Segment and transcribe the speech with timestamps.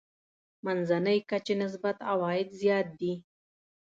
[0.65, 3.13] منځنۍ کچې نسبت عوايد زیات دي.